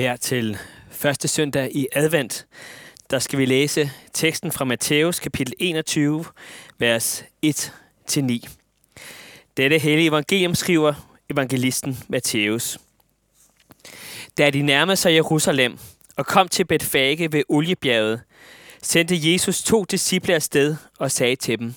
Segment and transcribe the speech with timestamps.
[0.00, 0.58] Her til
[0.90, 2.46] første søndag i advent,
[3.10, 6.24] der skal vi læse teksten fra Matthæus kapitel 21,
[6.78, 8.48] vers 1-9.
[9.56, 10.94] Dette hellige evangelium skriver
[11.30, 12.78] evangelisten Matthæus.
[14.38, 15.78] Da de nærmede sig Jerusalem
[16.16, 18.20] og kom til Betfage ved Oliebjerget,
[18.82, 21.74] sendte Jesus to disciple afsted og sagde til dem,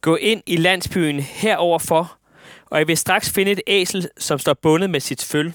[0.00, 2.16] Gå ind i landsbyen heroverfor,
[2.66, 5.52] og I vil straks finde et æsel, som står bundet med sit føl.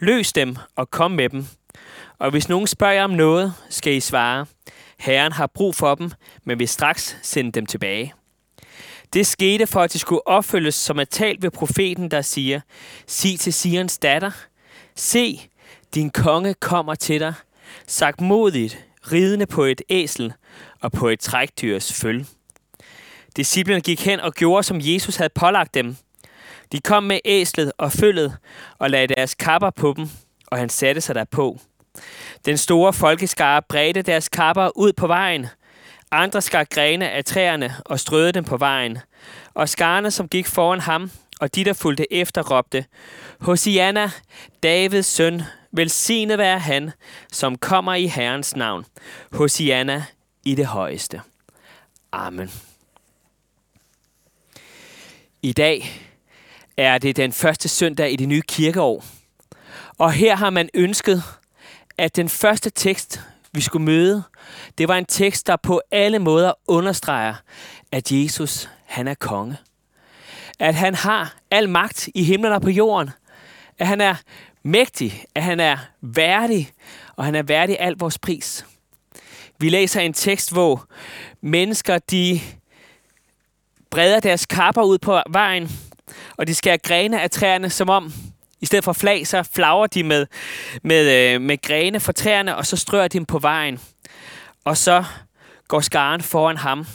[0.00, 1.46] Løs dem og kom med dem.
[2.18, 4.46] Og hvis nogen spørger jer om noget, skal I svare,
[4.98, 6.10] Herren har brug for dem,
[6.44, 8.14] men vil straks sende dem tilbage.
[9.12, 12.60] Det skete for, at de skulle opfyldes, som er talt ved profeten, der siger,
[13.06, 14.30] Sig til Sions datter,
[14.94, 15.40] se,
[15.94, 17.34] din konge kommer til dig,
[17.86, 20.32] sagt modigt, ridende på et æsel
[20.80, 22.26] og på et trækdyrs føl.
[23.36, 25.96] Disciplerne gik hen og gjorde, som Jesus havde pålagt dem.
[26.72, 28.36] De kom med æslet og følget
[28.78, 30.08] og lagde deres kapper på dem,
[30.46, 31.60] og han satte sig derpå.
[32.44, 35.46] Den store folkeskare bredte deres kapper ud på vejen.
[36.10, 38.98] Andre skar grene af træerne og strøede dem på vejen.
[39.54, 42.84] Og skarne, som gik foran ham, og de, der fulgte efter, råbte,
[43.40, 44.10] Hosianna,
[44.62, 45.42] Davids søn,
[45.72, 46.90] velsignet være han,
[47.32, 48.84] som kommer i Herrens navn.
[49.32, 50.04] Hosianna
[50.44, 51.20] i det højeste.
[52.12, 52.50] Amen.
[55.42, 56.05] I dag
[56.76, 59.04] er det den første søndag i det nye kirkeår.
[59.98, 61.22] Og her har man ønsket,
[61.98, 63.20] at den første tekst,
[63.52, 64.22] vi skulle møde,
[64.78, 67.34] det var en tekst, der på alle måder understreger,
[67.92, 69.56] at Jesus, han er konge.
[70.58, 73.10] At han har al magt i himlen og på jorden.
[73.78, 74.14] At han er
[74.62, 76.70] mægtig, at han er værdig,
[77.16, 78.66] og han er værdig al vores pris.
[79.58, 80.86] Vi læser en tekst, hvor
[81.40, 82.40] mennesker, de
[83.90, 85.70] breder deres kapper ud på vejen,
[86.36, 88.12] og de skærer grene af træerne, som om
[88.60, 90.26] i stedet for flag, så flager de med,
[90.82, 93.80] med, øh, med grene fra træerne, og så strør de dem på vejen.
[94.64, 95.04] Og så
[95.68, 96.86] går skaren foran ham,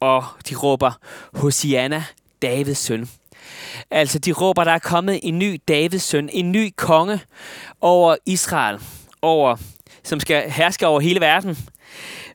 [0.00, 0.92] og de råber,
[1.34, 2.04] Hosianna,
[2.42, 3.08] Davids søn.
[3.90, 7.20] Altså, de råber, der er kommet en ny Davids søn, en ny konge
[7.80, 8.78] over Israel,
[9.22, 9.56] over,
[10.02, 11.58] som skal herske over hele verden.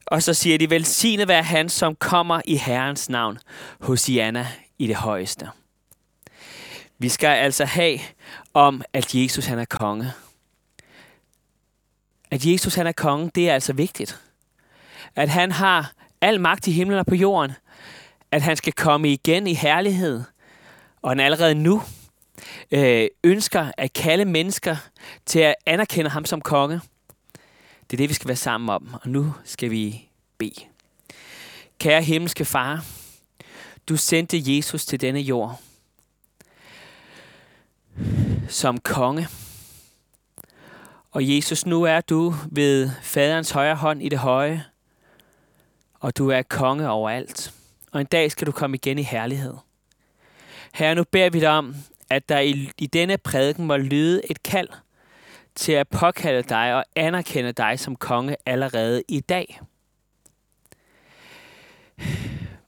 [0.06, 3.38] Og så siger de, velsignet være han, som kommer i Herrens navn,
[3.80, 4.48] Hosianna
[4.80, 5.50] i det højeste.
[7.02, 8.00] Vi skal altså have
[8.54, 10.12] om, at Jesus han er konge.
[12.32, 14.22] At Jesus han er konge, det er altså vigtigt.
[15.16, 17.52] At han har al magt i himlen og på jorden.
[18.32, 20.24] At han skal komme igen i herlighed.
[21.02, 21.82] Og han allerede nu
[22.72, 24.76] øh, ønsker at kalde mennesker
[25.26, 26.82] til at anerkende ham som konge.
[27.82, 28.96] Det er det, vi skal være sammen om.
[29.02, 30.62] Og nu skal vi bede.
[31.80, 32.86] Kære himmelske far,
[33.90, 35.62] du sendte Jesus til denne jord
[38.48, 39.28] som konge.
[41.12, 44.66] Og Jesus, nu er du ved faderens højre hånd i det høje,
[46.00, 47.54] og du er konge over alt.
[47.92, 49.54] Og en dag skal du komme igen i herlighed.
[50.74, 51.76] Herre, nu beder vi dig om,
[52.10, 54.70] at der i, i denne prædiken må lyde et kald
[55.56, 59.62] til at påkalde dig og anerkende dig som konge allerede i dag.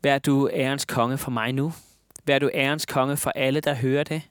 [0.04, 1.74] Vær du ærens konge for mig nu.
[2.26, 4.22] Vær du ærens konge for alle, der hører det.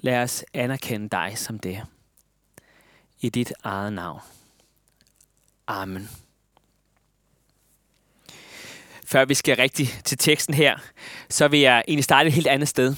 [0.00, 1.82] Lad os anerkende dig som det.
[3.20, 4.20] I dit eget navn.
[5.66, 6.10] Amen.
[9.06, 10.78] Før vi skal rigtig til teksten her,
[11.28, 12.94] så vil jeg egentlig starte et helt andet sted.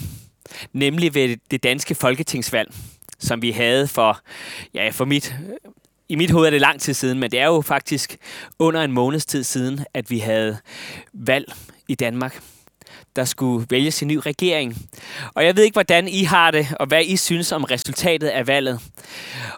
[0.72, 2.74] Nemlig ved det danske folketingsvalg,
[3.18, 4.20] som vi havde for,
[4.74, 5.34] ja, for mit,
[6.08, 8.16] i mit hoved er det lang tid siden, men det er jo faktisk
[8.58, 10.58] under en måneds tid siden, at vi havde
[11.12, 11.52] valg
[11.88, 12.42] i Danmark
[13.16, 14.76] der skulle vælges en ny regering.
[15.34, 18.46] Og jeg ved ikke, hvordan I har det, og hvad I synes om resultatet af
[18.46, 18.80] valget.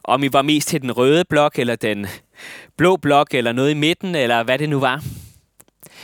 [0.05, 2.07] Om I var mest til den røde blok, eller den
[2.77, 5.05] blå blok, eller noget i midten, eller hvad det nu var,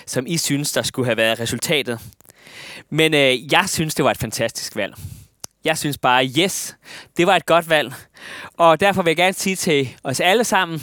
[0.07, 2.01] som I synes, der skulle have været resultatet.
[2.91, 4.95] Men øh, jeg synes, det var et fantastisk valg.
[5.65, 6.77] Jeg synes bare, yes,
[7.17, 7.95] det var et godt valg.
[8.57, 10.83] Og derfor vil jeg gerne sige til os alle sammen,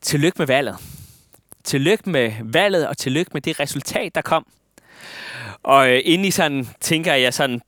[0.00, 0.76] tillykke med valget.
[1.64, 4.46] Tillykke med valget, og tillykke med det resultat, der kom.
[5.62, 7.60] Og øh, inden I sådan tænker, at jeg sådan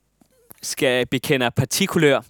[0.61, 2.21] skal bekende partikulør,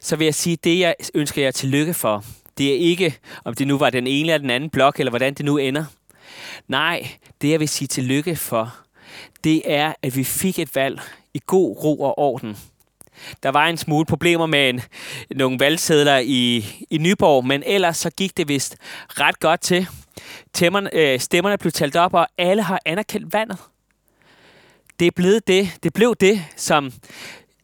[0.00, 2.24] så vil jeg sige, at det, jeg ønsker jer tillykke for,
[2.58, 5.34] det er ikke, om det nu var den ene eller den anden blok, eller hvordan
[5.34, 5.84] det nu ender.
[6.68, 7.08] Nej,
[7.42, 8.76] det jeg vil sige tillykke for,
[9.44, 11.00] det er, at vi fik et valg
[11.34, 12.56] i god ro og orden.
[13.42, 14.80] Der var en smule problemer med en,
[15.30, 18.76] nogle valgsedler i, i Nyborg, men ellers så gik det vist
[19.08, 19.86] ret godt til.
[20.52, 23.58] Temmerne, øh, stemmerne blev talt op, og alle har anerkendt vandet
[25.02, 26.92] det er blevet det, det blev det, som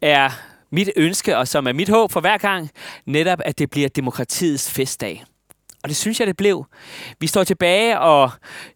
[0.00, 0.30] er
[0.70, 2.70] mit ønske, og som er mit håb for hver gang,
[3.06, 5.24] netop at det bliver demokratiets festdag.
[5.82, 6.66] Og det synes jeg, det blev.
[7.20, 8.30] Vi står tilbage, og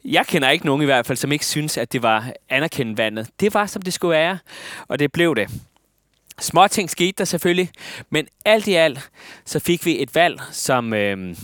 [0.05, 3.31] jeg kender ikke nogen i hvert fald, som ikke synes, at det var anerkendt vandet.
[3.41, 4.39] Det var, som det skulle være,
[4.89, 5.51] og det blev det.
[6.41, 7.71] Små ting skete der selvfølgelig,
[8.11, 9.11] men alt i alt,
[9.45, 11.37] så fik vi et valg, som, øh,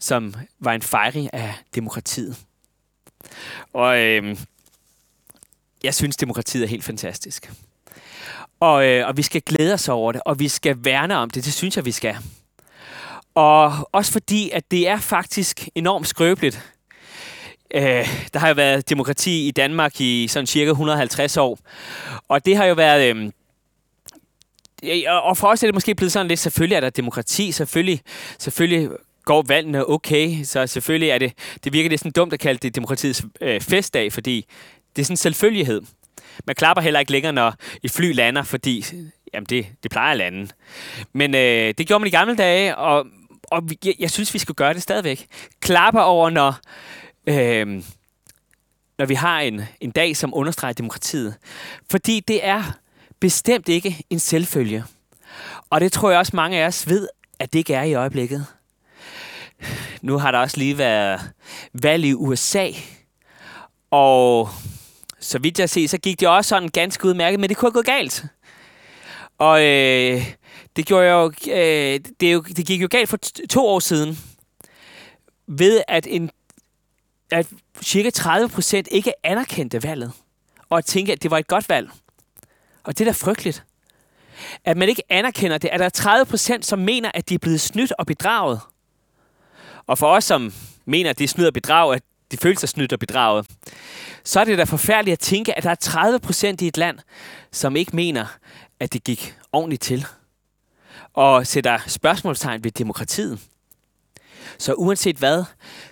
[0.00, 2.36] som var en fejring af demokratiet.
[3.72, 4.36] Og øh,
[5.84, 7.52] jeg synes, demokratiet er helt fantastisk.
[8.60, 11.44] Og, øh, og vi skal glæde os over det, og vi skal værne om det.
[11.44, 12.16] Det synes jeg, vi skal.
[13.34, 16.72] Og også fordi, at det er faktisk enormt skrøbeligt.
[17.74, 21.58] Øh, der har jo været demokrati i Danmark i sådan cirka 150 år.
[22.28, 23.16] Og det har jo været...
[23.16, 23.30] Øh,
[25.08, 28.00] og for os er det måske blevet sådan lidt, selvfølgelig er der demokrati, selvfølgelig,
[28.38, 28.90] selvfølgelig
[29.24, 31.32] går valgene okay, så selvfølgelig er det,
[31.64, 34.46] det virker det sådan dumt at kalde det demokratiets øh, festdag, fordi
[34.96, 35.82] det er sådan en selvfølgelighed.
[36.46, 38.84] Man klapper heller ikke længere, når et fly lander, fordi
[39.34, 40.48] jamen det, det plejer at lande.
[41.12, 43.06] Men øh, det gjorde man i gamle dage, og,
[43.42, 45.26] og jeg, jeg synes, vi skal gøre det stadigvæk.
[45.60, 46.54] Klapper over, når,
[47.26, 47.82] øh,
[48.98, 51.34] når vi har en, en dag, som understreger demokratiet.
[51.90, 52.62] Fordi det er
[53.20, 54.84] bestemt ikke en selvfølge.
[55.70, 57.08] Og det tror jeg også mange af os ved,
[57.38, 58.46] at det ikke er i øjeblikket.
[60.02, 61.20] Nu har der også lige været
[61.72, 62.70] valg i USA,
[63.90, 64.48] og
[65.26, 67.72] så vidt jeg ser, så gik det også sådan ganske udmærket, men det kunne have
[67.72, 68.24] gået galt.
[69.38, 70.26] Og øh,
[70.76, 73.18] det, gjorde jo, øh, det, jo, det gik jo galt for
[73.50, 74.18] to år siden,
[75.46, 76.30] ved at, en,
[77.30, 77.46] at
[77.82, 80.12] cirka 30 procent ikke anerkendte valget,
[80.70, 81.90] og at tænke, at det var et godt valg.
[82.84, 83.64] Og det er da frygteligt.
[84.64, 85.68] At man ikke anerkender det.
[85.68, 88.60] At der er 30 procent, som mener, at de er blevet snydt og bedraget.
[89.86, 90.52] Og for os, som
[90.84, 93.46] mener, at det er snyd og bedrag, at de føler sig snydt og bedraget,
[94.24, 96.98] så er det da forfærdeligt at tænke, at der er 30 procent i et land,
[97.52, 98.26] som ikke mener,
[98.80, 100.06] at det gik ordentligt til.
[101.14, 103.40] Og sætter spørgsmålstegn ved demokratiet.
[104.58, 105.44] Så uanset hvad,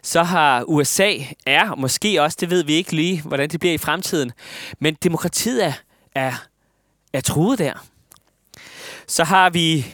[0.02, 1.12] så har USA
[1.46, 4.32] er, måske også, det ved vi ikke lige, hvordan det bliver i fremtiden,
[4.78, 5.72] men demokratiet er,
[6.14, 6.32] er,
[7.12, 7.86] er truet der.
[9.06, 9.86] Så har vi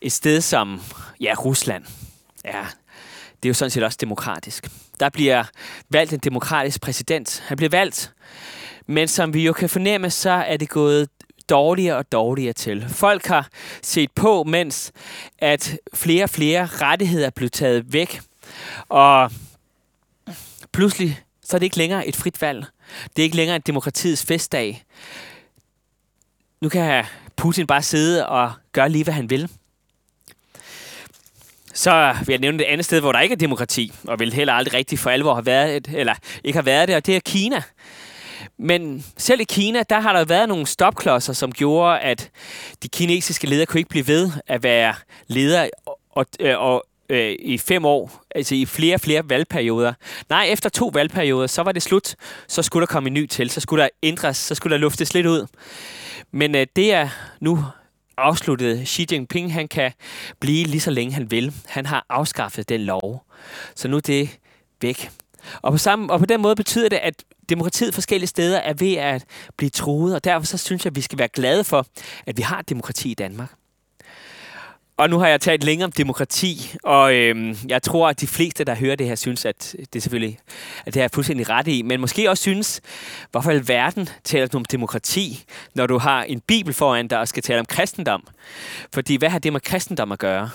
[0.00, 0.82] et sted som,
[1.20, 1.84] ja, Rusland.
[2.44, 2.66] Ja,
[3.42, 4.68] det er jo sådan set også demokratisk.
[5.00, 5.44] Der bliver
[5.90, 7.42] valgt en demokratisk præsident.
[7.46, 8.12] Han bliver valgt,
[8.86, 11.08] men som vi jo kan fornemme, så er det gået
[11.48, 12.88] dårligere og dårligere til.
[12.88, 13.48] Folk har
[13.82, 14.92] set på, mens
[15.38, 18.20] at flere og flere rettigheder er blevet taget væk.
[18.88, 19.30] Og
[20.72, 22.66] pludselig så er det ikke længere et frit valg.
[23.16, 24.84] Det er ikke længere en demokratiets festdag.
[26.60, 27.04] Nu kan
[27.36, 29.50] Putin bare sidde og gøre lige, hvad han vil.
[31.76, 34.52] Så vil jeg nævne et andet sted, hvor der ikke er demokrati, og vil heller
[34.52, 36.14] aldrig rigtig for alvor have været, eller
[36.44, 37.62] ikke har været det, og det er Kina.
[38.58, 42.30] Men selv i Kina, der har der været nogle stopklodser, som gjorde, at
[42.82, 44.94] de kinesiske ledere kunne ikke blive ved at være
[45.26, 49.92] ledere og, og, øh, og øh, i fem år, altså i flere og flere valgperioder.
[50.28, 52.14] Nej, efter to valgperioder, så var det slut.
[52.48, 55.14] Så skulle der komme en ny til, så skulle der ændres, så skulle der luftes
[55.14, 55.46] lidt ud.
[56.32, 57.08] Men øh, det er
[57.40, 57.64] nu
[58.18, 58.88] afsluttet.
[58.88, 59.92] Xi Jinping han kan
[60.40, 61.54] blive lige så længe han vil.
[61.66, 63.26] Han har afskaffet den lov.
[63.74, 64.38] Så nu er det
[64.82, 65.10] væk.
[65.62, 68.94] Og på, samme, og på den måde betyder det, at demokratiet forskellige steder er ved
[68.94, 69.24] at
[69.56, 71.86] blive truet, og derfor så synes jeg, at vi skal være glade for,
[72.26, 73.52] at vi har demokrati i Danmark.
[74.98, 78.64] Og nu har jeg talt længere om demokrati, og øhm, jeg tror, at de fleste,
[78.64, 80.38] der hører det her, synes, at det selvfølgelig
[80.86, 81.82] at det er fuldstændig ret i.
[81.82, 82.80] Men måske også synes,
[83.30, 85.44] hvorfor i verden taler du om demokrati,
[85.74, 88.26] når du har en bibel foran dig og skal tale om kristendom?
[88.94, 90.50] Fordi hvad har det med kristendom at gøre?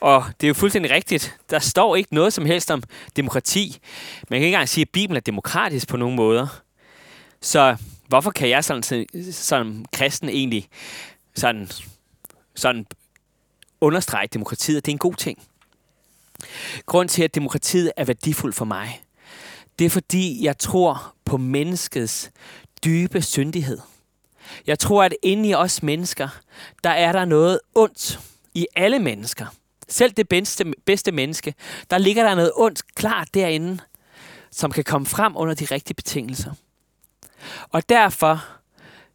[0.00, 1.36] Og det er jo fuldstændig rigtigt.
[1.50, 2.82] Der står ikke noget som helst om
[3.16, 3.78] demokrati.
[4.30, 6.60] Man kan ikke engang sige, at Bibelen er demokratisk på nogen måder.
[7.40, 7.76] Så
[8.06, 10.68] hvorfor kan jeg sådan, sådan kristen egentlig
[11.34, 11.68] sådan,
[12.54, 12.86] sådan
[13.80, 14.86] understrege demokratiet?
[14.86, 15.42] Det er en god ting.
[16.86, 19.02] Grunden til, at demokratiet er værdifuldt for mig,
[19.78, 22.30] det er fordi, jeg tror på menneskets
[22.84, 23.78] dybe syndighed.
[24.66, 26.28] Jeg tror, at inde i os mennesker,
[26.84, 28.20] der er der noget ondt
[28.54, 29.46] i alle mennesker.
[29.88, 31.54] Selv det bedste, bedste menneske,
[31.90, 33.78] der ligger der noget ondt klart derinde,
[34.50, 36.52] som kan komme frem under de rigtige betingelser.
[37.70, 38.57] Og derfor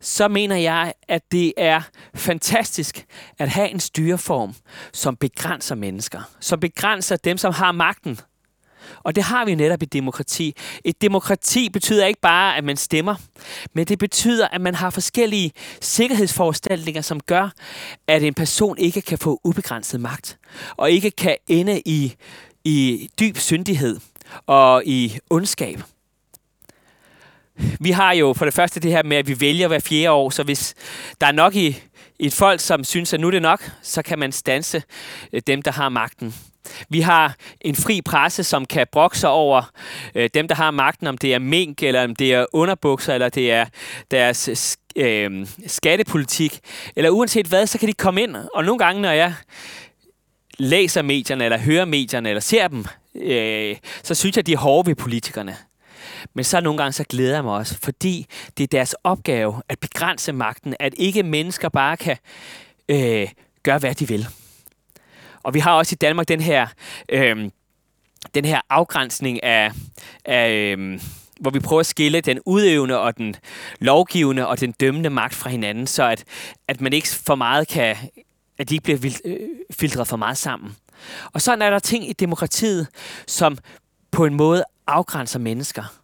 [0.03, 1.81] så mener jeg, at det er
[2.15, 3.05] fantastisk
[3.39, 4.55] at have en styreform,
[4.93, 6.21] som begrænser mennesker.
[6.39, 8.19] Som begrænser dem, som har magten.
[9.03, 10.55] Og det har vi netop i demokrati.
[10.85, 13.15] Et demokrati betyder ikke bare, at man stemmer,
[13.73, 17.49] men det betyder, at man har forskellige sikkerhedsforanstaltninger, som gør,
[18.07, 20.37] at en person ikke kan få ubegrænset magt,
[20.77, 22.15] og ikke kan ende i,
[22.63, 23.99] i dyb syndighed
[24.47, 25.79] og i ondskab.
[27.79, 30.29] Vi har jo for det første det her med, at vi vælger hver fjerde år,
[30.29, 30.75] så hvis
[31.21, 31.67] der er nok i,
[32.19, 34.83] i et folk, som synes, at nu er det nok, så kan man stanse
[35.33, 36.35] øh, dem, der har magten.
[36.89, 39.71] Vi har en fri presse, som kan brokse over
[40.15, 43.29] øh, dem, der har magten, om det er mink, eller om det er underbukser, eller
[43.29, 43.65] det er
[44.11, 44.55] deres øh,
[44.95, 46.59] øh, skattepolitik,
[46.95, 48.35] eller uanset hvad, så kan de komme ind.
[48.53, 49.33] Og nogle gange, når jeg
[50.57, 54.87] læser medierne, eller hører medierne, eller ser dem, øh, så synes jeg, de er hårde
[54.89, 55.57] ved politikerne.
[56.33, 58.25] Men så nogle gange så glæder jeg mig også, fordi
[58.57, 62.17] det er deres opgave at begrænse magten, at ikke mennesker bare kan
[62.89, 63.27] øh,
[63.63, 64.27] gøre, hvad de vil.
[65.43, 66.67] Og vi har også i Danmark den her,
[67.09, 67.49] øh,
[68.33, 69.71] den her afgrænsning af,
[70.25, 71.01] af øh,
[71.39, 73.35] hvor vi prøver at skille den udøvende og den
[73.79, 76.23] lovgivende og den dømmende magt fra hinanden, så at,
[76.67, 77.95] at man ikke for meget kan,
[78.57, 79.39] at de ikke bliver øh,
[79.71, 80.75] filtreret for meget sammen.
[81.33, 82.87] Og sådan er der ting i demokratiet,
[83.27, 83.57] som
[84.11, 86.02] på en måde afgrænser mennesker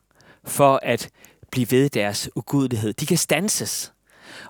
[0.49, 1.09] for at
[1.51, 2.93] blive ved deres ugudelighed.
[2.93, 3.93] De kan stanses.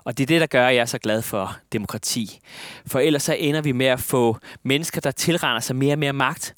[0.04, 2.40] Og det er det, der gør, at jeg er så glad for demokrati.
[2.86, 6.12] For ellers så ender vi med at få mennesker, der tilrender sig mere og mere
[6.12, 6.54] magt,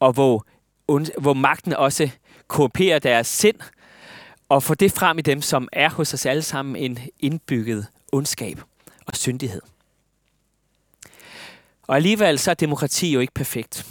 [0.00, 0.46] og hvor,
[1.18, 2.10] hvor magten også
[2.48, 3.56] korrumperer deres sind,
[4.48, 8.60] og få det frem i dem, som er hos os alle sammen en indbygget ondskab
[9.06, 9.62] og syndighed.
[11.82, 13.86] Og alligevel så er demokrati jo ikke perfekt.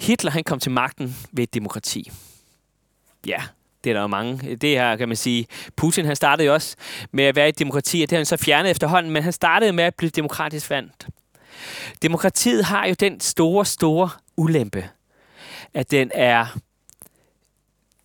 [0.00, 2.12] Hitler han kom til magten ved et demokrati.
[3.26, 3.42] Ja,
[3.84, 4.56] det er der jo mange.
[4.56, 5.46] Det her kan man sige.
[5.76, 6.76] Putin han startede jo også
[7.12, 9.72] med at være et demokrati, og det har han så fjernet efterhånden, men han startede
[9.72, 11.06] med at blive demokratisk vandt.
[12.02, 14.88] Demokratiet har jo den store, store ulempe,
[15.74, 16.46] at den er,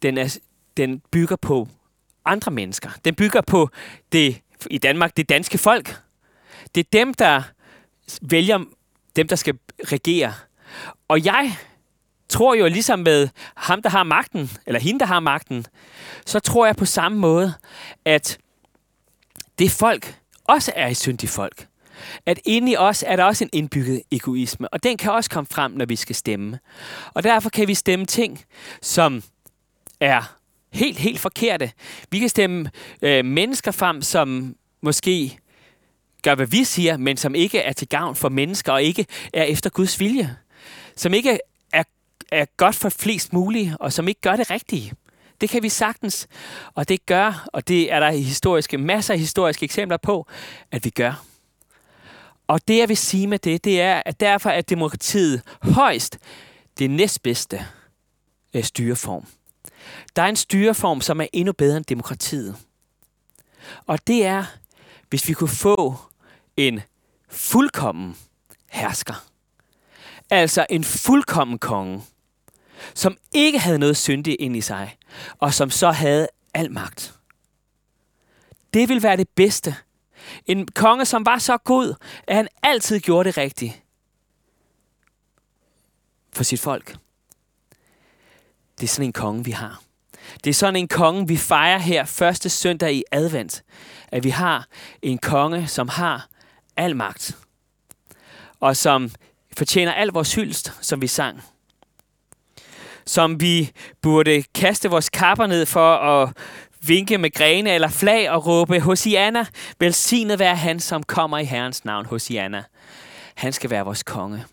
[0.01, 0.37] den er,
[0.77, 1.67] den bygger på
[2.25, 2.89] andre mennesker.
[3.05, 3.69] Den bygger på
[4.11, 5.95] det, i Danmark, det danske folk.
[6.75, 7.41] Det er dem, der
[8.21, 8.59] vælger
[9.15, 10.33] dem, der skal regere.
[11.07, 11.57] Og jeg
[12.29, 15.65] tror jo ligesom med ham, der har magten, eller hende, der har magten,
[16.25, 17.53] så tror jeg på samme måde,
[18.05, 18.37] at
[19.59, 21.67] det folk også er et syndigt folk.
[22.25, 25.47] At inde i os er der også en indbygget egoisme, og den kan også komme
[25.51, 26.59] frem, når vi skal stemme.
[27.13, 28.43] Og derfor kan vi stemme ting,
[28.81, 29.23] som
[29.99, 30.37] er
[30.73, 31.71] helt, helt forkerte.
[32.11, 35.39] Vi kan stemme øh, mennesker frem, som måske
[36.23, 39.43] gør, hvad vi siger, men som ikke er til gavn for mennesker, og ikke er
[39.43, 40.37] efter Guds vilje.
[40.95, 41.39] Som ikke
[42.31, 44.93] er, godt for flest mulige, og som ikke gør det rigtige.
[45.41, 46.27] Det kan vi sagtens,
[46.75, 50.27] og det gør, og det er der historiske, masser af historiske eksempler på,
[50.71, 51.23] at vi gør.
[52.47, 56.17] Og det, jeg vil sige med det, det er, at derfor er demokratiet højst
[56.79, 57.65] det næstbedste
[58.53, 59.25] øh, styreform.
[60.15, 62.55] Der er en styreform, som er endnu bedre end demokratiet.
[63.85, 64.45] Og det er,
[65.09, 65.95] hvis vi kunne få
[66.57, 66.81] en
[67.29, 68.17] fuldkommen
[68.71, 69.25] hersker.
[70.29, 72.01] Altså en fuldkommen konge,
[72.93, 74.97] som ikke havde noget syndigt ind i sig,
[75.39, 77.13] og som så havde al magt.
[78.73, 79.75] Det vil være det bedste.
[80.45, 81.95] En konge, som var så god,
[82.27, 83.81] at han altid gjorde det rigtige
[86.33, 86.97] for sit folk.
[88.79, 89.81] Det er sådan en konge, vi har.
[90.43, 93.63] Det er sådan en konge, vi fejrer her første søndag i advent.
[94.07, 94.67] At vi har
[95.01, 96.27] en konge, som har
[96.77, 97.37] al magt.
[98.59, 99.11] Og som
[99.57, 101.43] fortjener al vores hyldest, som vi sang.
[103.07, 103.71] Som vi
[104.01, 106.29] burde kaste vores kapper ned for at
[106.81, 109.45] vinke med grene eller flag og råbe, Hosianna,
[109.79, 112.63] velsignet være han, som kommer i Herrens navn, Hosianna.
[113.35, 114.45] Han skal være vores konge.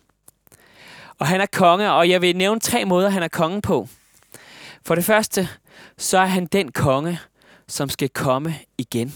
[1.19, 3.87] Og han er konge, og jeg vil nævne tre måder, han er kongen på.
[4.85, 5.49] For det første,
[5.97, 7.19] så er han den konge,
[7.67, 9.13] som skal komme igen.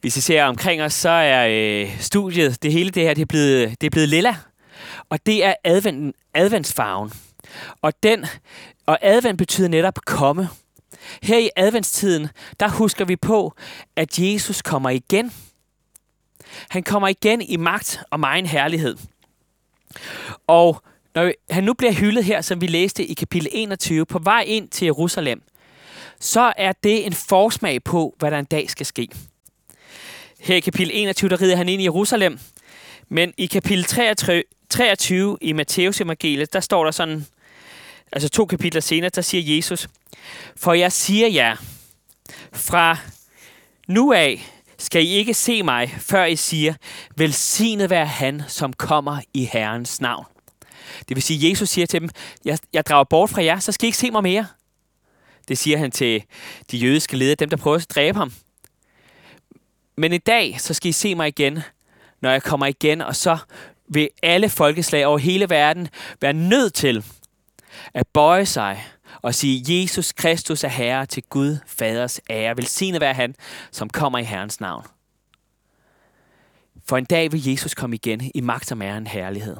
[0.00, 3.26] Hvis vi ser omkring os, så er øh, studiet, det hele det her, det er
[3.26, 4.36] blevet, det er blevet lilla.
[5.08, 7.12] Og det er advent, adventsfarven.
[7.82, 8.26] Og, den,
[8.86, 10.48] og advent betyder netop komme.
[11.22, 12.28] Her i adventstiden,
[12.60, 13.54] der husker vi på,
[13.96, 15.32] at Jesus kommer igen.
[16.68, 18.96] Han kommer igen i magt og megen herlighed.
[20.46, 20.82] Og
[21.14, 24.68] når han nu bliver hyldet her, som vi læste i kapitel 21, på vej ind
[24.68, 25.42] til Jerusalem,
[26.20, 29.08] så er det en forsmag på, hvad der en dag skal ske.
[30.40, 32.38] Her i kapitel 21, der rider han ind i Jerusalem,
[33.08, 37.26] men i kapitel 23, 23 i Matteus evangeliet, der står der sådan,
[38.12, 39.88] altså to kapitler senere, der siger Jesus,
[40.56, 41.56] For jeg siger jer,
[42.52, 42.96] fra
[43.88, 44.44] nu af
[44.78, 46.74] skal I ikke se mig, før I siger,
[47.16, 50.24] velsignet være han, som kommer i Herrens navn.
[51.08, 52.10] Det vil sige, Jesus siger til dem,
[52.44, 54.46] jeg, jeg drager bort fra jer, så skal I ikke se mig mere.
[55.48, 56.24] Det siger han til
[56.70, 58.32] de jødiske ledere, dem der prøver at dræbe ham.
[59.96, 61.60] Men i dag, så skal I se mig igen,
[62.20, 63.38] når jeg kommer igen, og så
[63.88, 65.88] vil alle folkeslag over hele verden
[66.20, 67.04] være nødt til
[67.94, 68.84] at bøje sig
[69.22, 72.56] og sige, Jesus Kristus er Herre til Gud, Faders ære.
[72.56, 73.34] Velsignet være han,
[73.70, 74.84] som kommer i Herrens navn.
[76.88, 79.56] For en dag vil Jesus komme igen i magt og æren herlighed.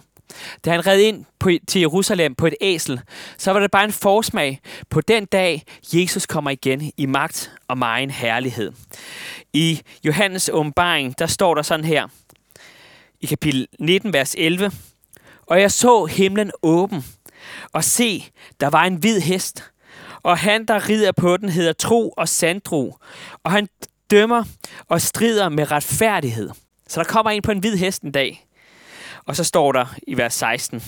[0.64, 3.00] Da han red ind på, til Jerusalem på et æsel,
[3.38, 5.62] så var det bare en forsmag på den dag,
[5.94, 8.72] Jesus kommer igen i magt og megen herlighed.
[9.52, 12.08] I Johannes åbenbaring, der står der sådan her,
[13.20, 14.72] i kapitel 19, vers 11,
[15.46, 17.04] Og jeg så himlen åben,
[17.72, 18.24] og se,
[18.60, 19.64] der var en hvid hest,
[20.22, 22.96] og han, der rider på den, hedder Tro og Sandro,
[23.44, 23.68] og han
[24.10, 24.44] dømmer
[24.88, 26.50] og strider med retfærdighed.
[26.88, 28.46] Så der kommer en på en hvid hest en dag.
[29.26, 30.82] Og så står der i vers 16,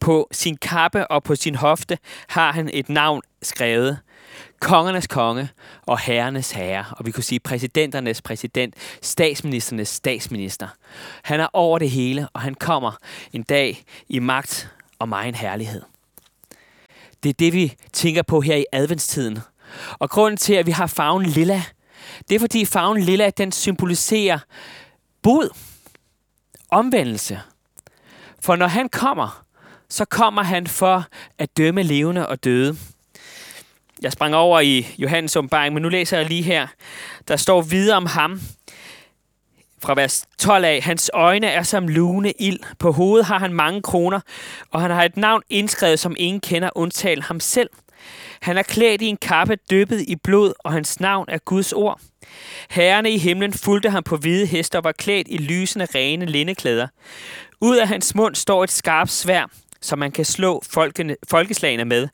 [0.00, 1.98] på sin kappe og på sin hofte
[2.28, 3.98] har han et navn skrevet.
[4.60, 5.48] Kongernes konge
[5.86, 6.84] og herrenes herre.
[6.90, 10.68] Og vi kunne sige præsidenternes præsident, statsministernes statsminister.
[11.22, 12.92] Han er over det hele, og han kommer
[13.32, 15.82] en dag i magt og megen herlighed.
[17.22, 19.38] Det er det, vi tænker på her i adventstiden.
[19.98, 21.62] Og grunden til, at vi har farven lilla,
[22.28, 24.38] det er fordi farven lilla, den symboliserer
[25.22, 25.48] bod,
[26.70, 27.40] omvendelse.
[28.40, 29.44] For når han kommer,
[29.90, 31.06] så kommer han for
[31.38, 32.76] at dømme levende og døde.
[34.02, 36.66] Jeg sprang over i Johannes åbenbaring, men nu læser jeg lige her.
[37.28, 38.40] Der står videre om ham,
[39.82, 40.82] fra vers 12 af.
[40.82, 42.58] Hans øjne er som lune ild.
[42.78, 44.20] På hovedet har han mange kroner,
[44.70, 47.70] og han har et navn indskrevet, som ingen kender, undtagen ham selv.
[48.40, 52.00] Han er klædt i en kappe dyppet i blod, og hans navn er Guds ord.
[52.70, 56.86] Herrene i himlen fulgte ham på hvide heste og var klædt i lysende, rene lindeklæder.
[57.60, 59.46] Ud af hans mund står et skarpt svær,
[59.82, 62.08] som man kan slå folkene, folkeslagene med,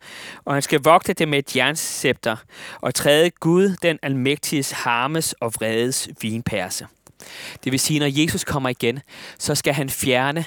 [0.45, 2.37] og han skal vogte det med et jernscepter
[2.81, 6.87] og træde Gud, den almægtiges harmes og vredes vinperse.
[7.65, 9.01] Det vil sige, når Jesus kommer igen,
[9.39, 10.45] så skal han fjerne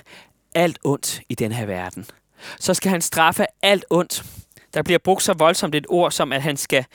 [0.56, 2.06] alt ondt i den her verden.
[2.60, 4.24] Så skal han straffe alt ondt.
[4.74, 6.86] Der bliver brugt så voldsomt et ord, som at han skal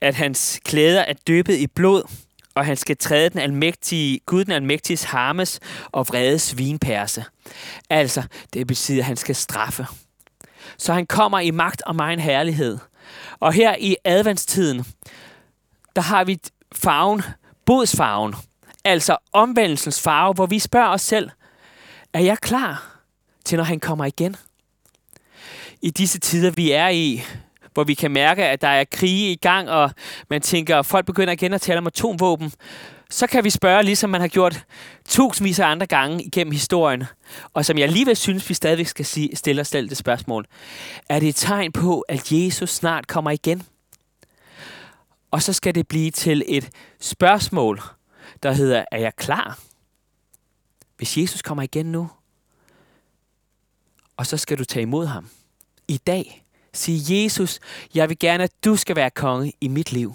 [0.00, 2.02] at hans klæder er døbet i blod,
[2.56, 5.60] og han skal træde den almægtige, Gud den almægtiges harmes
[5.92, 7.24] og vredes vinperse.
[7.90, 8.22] Altså,
[8.52, 9.86] det betyder, at han skal straffe.
[10.78, 12.78] Så han kommer i magt og megen herlighed.
[13.40, 14.84] Og her i adventstiden,
[15.96, 16.38] der har vi
[16.74, 17.22] farven,
[17.66, 18.34] bodsfarven,
[18.84, 21.30] altså omvendelsens farve, hvor vi spørger os selv,
[22.12, 23.00] er jeg klar
[23.44, 24.36] til, når han kommer igen?
[25.82, 27.22] I disse tider, vi er i,
[27.76, 29.90] hvor vi kan mærke, at der er krige i gang, og
[30.30, 32.52] man tænker, at folk begynder igen at tale om atomvåben,
[33.10, 34.64] så kan vi spørge, ligesom man har gjort
[35.08, 37.04] tusindvis af andre gange igennem historien,
[37.54, 40.46] og som jeg alligevel synes, vi stadigvæk skal sige, stille os selv det spørgsmål.
[41.08, 43.62] Er det et tegn på, at Jesus snart kommer igen?
[45.30, 46.68] Og så skal det blive til et
[47.00, 47.82] spørgsmål,
[48.42, 49.58] der hedder, er jeg klar?
[50.96, 52.10] Hvis Jesus kommer igen nu,
[54.16, 55.28] og så skal du tage imod ham
[55.88, 56.45] i dag.
[56.76, 57.58] Sige, Jesus,
[57.94, 60.14] jeg vil gerne, at du skal være konge i mit liv.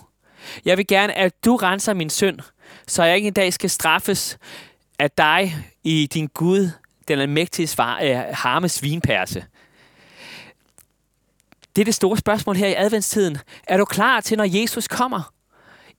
[0.65, 2.39] Jeg vil gerne, at du renser min synd,
[2.88, 4.38] så jeg ikke en dag skal straffes
[5.00, 6.69] af dig i din Gud,
[7.08, 9.45] den almægtige svar, øh, harmes vinperse.
[11.76, 13.38] Det er det store spørgsmål her i adventstiden.
[13.67, 15.34] Er du klar til, når Jesus kommer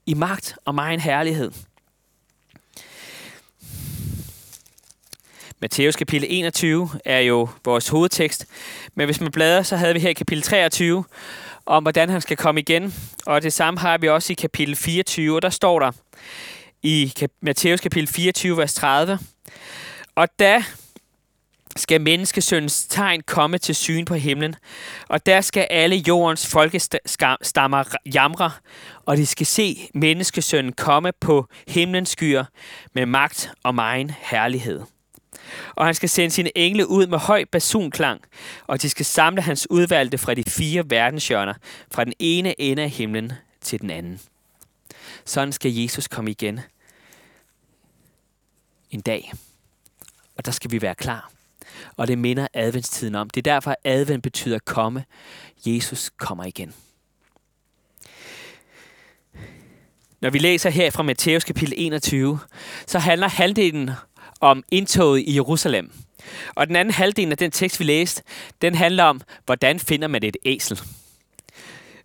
[0.05, 1.51] i magt og megen herlighed?
[5.63, 8.45] Matteus kapitel 21 er jo vores hovedtekst,
[8.95, 11.05] men hvis man bladrer, så havde vi her kapitel 23
[11.65, 12.93] om, hvordan han skal komme igen.
[13.25, 15.91] Og det samme har vi også i kapitel 24, og der står der
[16.81, 19.19] i Matteus kapitel 24, vers 30.
[20.15, 20.63] Og da
[21.75, 24.55] skal menneskesøndens tegn komme til syn på himlen,
[25.09, 28.51] og der skal alle jordens folkestammer jamre,
[29.05, 32.45] og de skal se menneskesønnen komme på himlens skyer
[32.93, 34.81] med magt og megen herlighed
[35.75, 38.21] og han skal sende sine engle ud med høj basunklang,
[38.67, 41.53] og de skal samle hans udvalgte fra de fire verdenshjørner,
[41.91, 44.19] fra den ene ende af himlen til den anden.
[45.25, 46.59] Sådan skal Jesus komme igen
[48.91, 49.33] en dag.
[50.37, 51.31] Og der skal vi være klar.
[51.97, 53.29] Og det minder adventstiden om.
[53.29, 55.05] Det er derfor, at advent betyder komme.
[55.65, 56.73] Jesus kommer igen.
[60.21, 62.39] Når vi læser her fra Matthæus kapitel 21,
[62.87, 63.91] så handler halvdelen
[64.43, 65.91] om indtoget i Jerusalem.
[66.55, 68.23] Og den anden halvdel af den tekst, vi læste,
[68.61, 70.81] den handler om, hvordan finder man et æsel.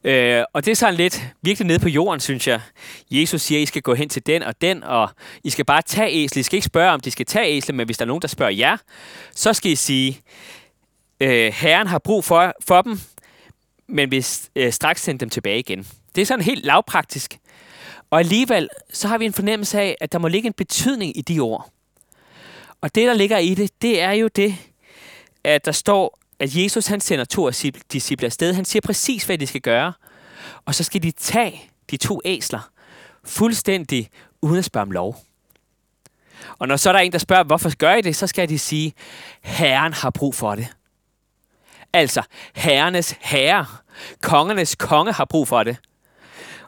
[0.05, 2.61] Øh, og det er sådan lidt virkelig nede på jorden, synes jeg.
[3.11, 5.09] Jesus siger, at I skal gå hen til den og den, og
[5.45, 6.39] I skal bare tage æsel.
[6.39, 8.29] I skal ikke spørge, om de skal tage æsel, men hvis der er nogen, der
[8.29, 8.77] spørger jer,
[9.35, 10.21] så skal I sige,
[11.21, 13.01] øh, Herren har brug for, for dem,
[13.89, 15.87] men vil øh, straks sende dem tilbage igen.
[16.15, 17.39] Det er sådan helt lavpraktisk.
[18.11, 21.23] Og alligevel, så har vi en fornemmelse af, at der må ligge en betydning i
[21.23, 21.71] de ord.
[22.81, 24.57] Og det, der ligger i det, det er jo det,
[25.45, 27.51] at der står, at Jesus han sender to
[27.93, 28.55] disciple afsted.
[28.55, 29.93] Han siger præcis, hvad de skal gøre.
[30.65, 32.71] Og så skal de tage de to æsler
[33.25, 34.11] fuldstændig
[34.43, 35.17] uden at spørge om lov.
[36.59, 38.59] Og når så er der en, der spørger, hvorfor gør I det, så skal de
[38.59, 38.93] sige,
[39.41, 40.69] Herren har brug for det.
[41.93, 42.23] Altså,
[42.55, 43.67] herrenes herre,
[44.23, 45.77] kongernes konge har brug for det.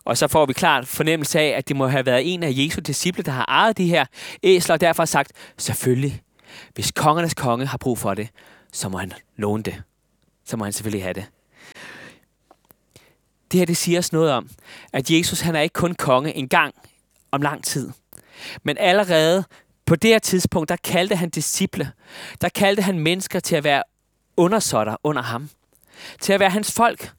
[0.05, 2.81] Og så får vi klart fornemmelse af, at det må have været en af Jesu
[2.81, 4.07] disciple, der har ejet de her
[4.43, 6.23] æsler, og derfor har sagt, selvfølgelig,
[6.75, 8.29] hvis kongernes konge har brug for det,
[8.73, 9.83] så må han låne det.
[10.45, 11.27] Så må han selvfølgelig have det.
[13.53, 14.49] Det her, det siger os noget om,
[14.93, 16.75] at Jesus, han er ikke kun konge en gang
[17.31, 17.91] om lang tid.
[18.63, 19.45] Men allerede
[19.87, 21.93] på det her tidspunkt, der kaldte han disciple.
[22.41, 23.83] Der kaldte han mennesker til at være
[24.37, 25.51] undersåtter under ham.
[26.21, 27.13] Til at være hans folk.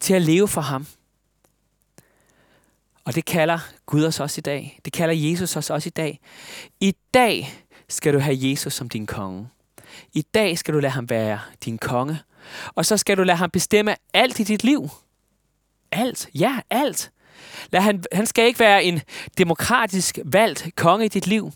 [0.00, 0.86] Til at leve for ham.
[3.08, 4.80] Og det kalder Gud os også i dag.
[4.84, 6.20] Det kalder Jesus os også i dag.
[6.80, 9.48] I dag skal du have Jesus som din konge.
[10.12, 12.20] I dag skal du lade ham være din konge.
[12.74, 14.90] Og så skal du lade ham bestemme alt i dit liv.
[15.92, 16.28] Alt.
[16.34, 17.10] Ja, alt.
[17.70, 19.00] Lad han, han skal ikke være en
[19.38, 21.52] demokratisk valgt konge i dit liv.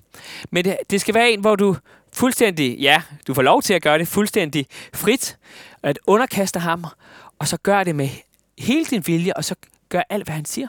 [0.50, 1.76] Men det, det skal være en, hvor du
[2.12, 5.38] fuldstændig, ja, du får lov til at gøre det fuldstændig frit.
[5.82, 6.84] At underkaste ham,
[7.38, 8.08] og så gør det med
[8.58, 9.54] hele din vilje, og så
[9.88, 10.68] gør alt, hvad han siger.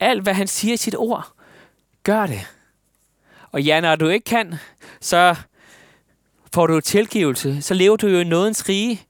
[0.00, 1.32] Alt, hvad han siger i sit ord,
[2.02, 2.46] gør det.
[3.52, 4.54] Og ja, når du ikke kan,
[5.00, 5.36] så
[6.54, 7.62] får du tilgivelse.
[7.62, 9.02] Så lever du jo i nådens rige.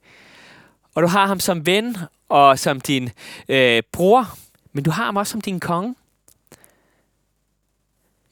[0.94, 1.96] Og du har ham som ven
[2.28, 3.10] og som din
[3.48, 4.38] øh, bror.
[4.72, 5.94] Men du har ham også som din konge.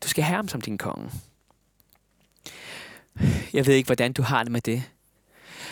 [0.02, 1.10] Du skal have ham som din konge.
[3.52, 4.82] Jeg ved ikke, hvordan du har det med det.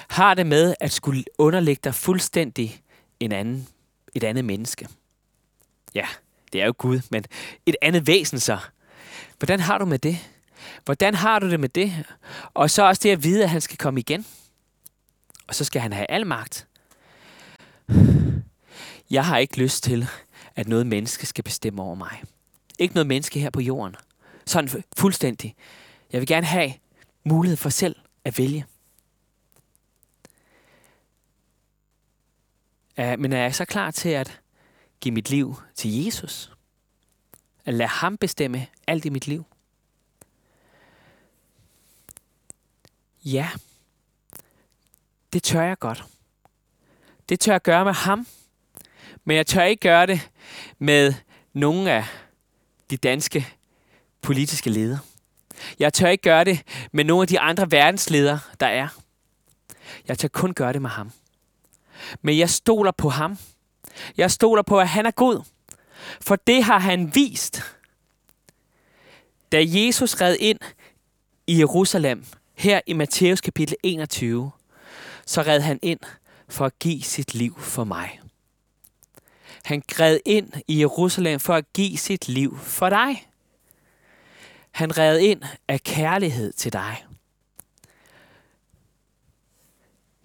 [0.09, 2.83] Har det med at skulle underlægge dig fuldstændig
[3.21, 3.69] en anden,
[4.15, 4.89] et andet menneske.
[5.95, 6.07] Ja,
[6.53, 7.25] det er jo Gud, men
[7.67, 8.59] et andet væsen så.
[9.39, 10.19] Hvordan har du med det?
[10.85, 12.05] Hvordan har du det med det?
[12.55, 14.27] Og så også det at vide, at han skal komme igen.
[15.47, 16.67] Og så skal han have al magt.
[19.11, 20.09] Jeg har ikke lyst til,
[20.57, 22.23] at noget menneske skal bestemme over mig.
[22.79, 23.97] Ikke noget menneske her på jorden.
[24.47, 25.55] Sådan fuldstændig.
[26.13, 26.73] Jeg vil gerne have
[27.25, 28.67] mulighed for selv at vælge.
[32.97, 34.41] Men er jeg så klar til at
[35.03, 36.53] give mit liv til Jesus?
[37.65, 39.45] At lade ham bestemme alt i mit liv?
[43.25, 43.51] Ja,
[45.33, 46.05] det tør jeg godt.
[47.29, 48.27] Det tør jeg gøre med ham,
[49.25, 50.31] men jeg tør ikke gøre det
[50.79, 51.15] med
[51.53, 52.05] nogen af
[52.91, 53.47] de danske
[54.21, 54.99] politiske ledere.
[55.79, 56.63] Jeg tør ikke gøre det
[56.93, 58.89] med nogle af de andre verdensledere, der er.
[60.09, 61.13] Jeg tør kun gøre det med ham.
[62.23, 63.39] Men jeg stoler på ham.
[64.17, 65.45] Jeg stoler på, at han er god.
[66.21, 67.63] For det har han vist.
[69.53, 70.59] Da Jesus red ind
[71.47, 72.25] i Jerusalem,
[72.55, 74.51] her i Matthæus kapitel 21,
[75.27, 76.01] så red han ind
[76.49, 78.21] for at give sit liv for mig.
[79.65, 83.29] Han red ind i Jerusalem for at give sit liv for dig.
[84.71, 87.05] Han red ind af kærlighed til dig.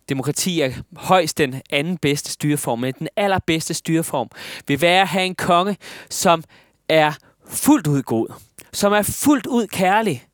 [0.10, 4.30] Demokrati er højst den anden bedste styreform, men den allerbedste styreform
[4.68, 5.78] vil være at have en konge,
[6.10, 6.44] som
[6.90, 7.14] er
[7.48, 8.34] fuldt ud god,
[8.74, 10.28] som er fuldt ud kærlig,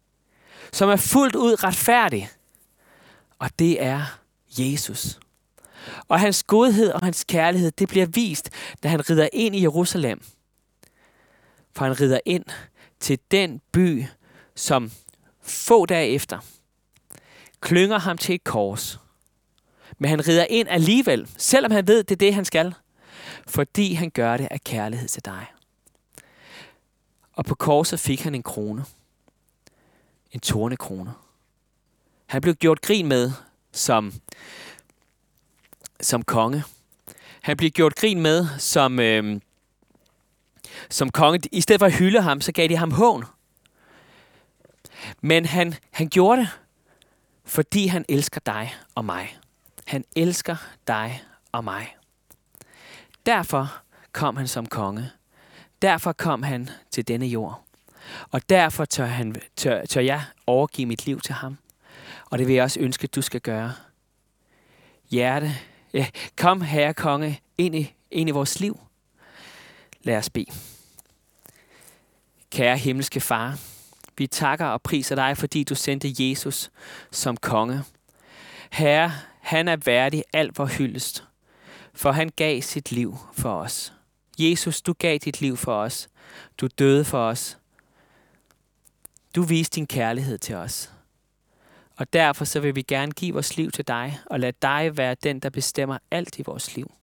[0.71, 2.29] som er fuldt ud retfærdig.
[3.39, 4.19] Og det er
[4.57, 5.19] Jesus.
[6.07, 8.49] Og hans godhed og hans kærlighed, det bliver vist,
[8.83, 10.21] da han rider ind i Jerusalem.
[11.75, 12.45] For han rider ind
[12.99, 14.05] til den by,
[14.55, 14.91] som
[15.41, 16.39] få dage efter
[17.63, 18.99] klynger ham til et kors.
[20.03, 22.73] Men han rider ind alligevel, selvom han ved, det er det, han skal.
[23.47, 25.45] Fordi han gør det af kærlighed til dig.
[27.33, 28.85] Og på korset fik han en krone.
[30.31, 31.13] En tornekrone.
[32.25, 33.31] Han blev gjort grin med
[33.71, 34.13] som
[36.01, 36.63] som konge.
[37.41, 39.41] Han blev gjort grin med som, øh,
[40.89, 41.39] som konge.
[41.51, 43.25] I stedet for at hylde ham, så gav de ham hån.
[45.21, 46.49] Men han, han gjorde det,
[47.45, 49.37] fordi han elsker dig og mig.
[49.85, 50.55] Han elsker
[50.87, 51.95] dig og mig.
[53.25, 53.77] Derfor
[54.11, 55.11] kom han som konge.
[55.81, 57.63] Derfor kom han til denne jord.
[58.31, 61.57] Og derfor tør, han, tør, tør jeg overgive mit liv til ham.
[62.29, 63.73] Og det vil jeg også ønske, at du skal gøre.
[65.09, 65.55] Hjerte,
[65.93, 68.79] Ja, kom, Herre Konge, ind i, ind i vores liv.
[70.01, 70.51] Lad os bede.
[72.51, 73.59] Kære himmelske Far,
[74.17, 76.71] vi takker og priser dig, fordi du sendte Jesus
[77.11, 77.83] som konge.
[78.71, 79.11] Herre,
[79.43, 81.23] han er værdig alt for hyldest,
[81.93, 83.93] for han gav sit liv for os.
[84.39, 86.09] Jesus, du gav dit liv for os.
[86.57, 87.57] Du døde for os.
[89.35, 90.91] Du viste din kærlighed til os.
[91.95, 95.15] Og derfor så vil vi gerne give vores liv til dig, og lade dig være
[95.23, 96.93] den, der bestemmer alt i vores liv.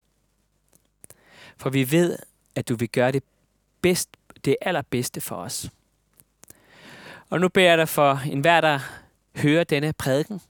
[1.57, 2.17] For vi ved,
[2.55, 3.23] at du vil gøre det,
[3.81, 4.09] bedst,
[4.45, 5.69] det allerbedste for os.
[7.29, 8.79] Og nu beder jeg dig for enhver, der
[9.35, 10.41] hører denne prædiken.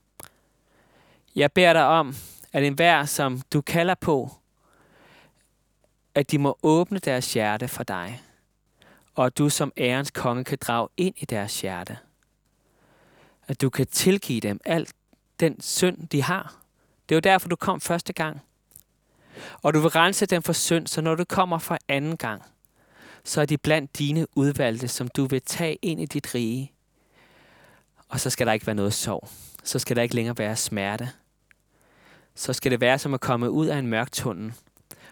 [1.36, 2.15] Jeg beder dig om,
[2.54, 4.32] at enhver, som du kalder på,
[6.15, 8.22] at de må åbne deres hjerte for dig,
[9.15, 11.98] og at du som ærens konge kan drage ind i deres hjerte.
[13.48, 14.94] At du kan tilgive dem alt
[15.39, 16.56] den synd, de har.
[17.10, 18.41] Det er jo derfor, du kom første gang.
[19.62, 22.44] Og du vil rense dem for synd, så når du kommer for anden gang,
[23.24, 26.72] så er de blandt dine udvalgte, som du vil tage ind i dit rige.
[28.10, 29.30] Og så skal der ikke være noget sorg.
[29.63, 31.12] Så skal der ikke længere være smerte.
[32.36, 34.54] Så skal det være som at komme ud af en mørk tunnel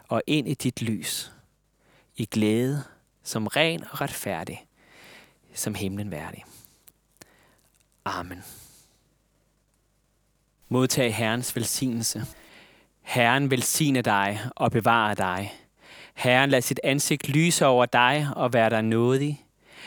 [0.08, 1.32] og ind i dit lys.
[2.16, 2.84] I glæde,
[3.24, 4.68] som ren og retfærdig,
[5.54, 6.46] som himlen værdig.
[8.06, 8.44] Amen.
[10.70, 12.26] Modtag Herrens velsignelse.
[13.02, 15.54] Herren velsigne dig og bevare dig.
[16.14, 19.46] Herren lad sit ansigt lyse over dig og være dig nådig.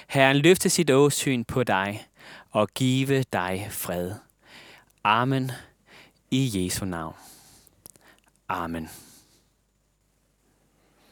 [0.09, 2.07] Herren løfte sit åsyn på dig
[2.51, 4.15] og give dig fred.
[5.05, 5.51] Amen.
[6.35, 7.15] I Jesu navn.
[8.49, 8.89] Amen.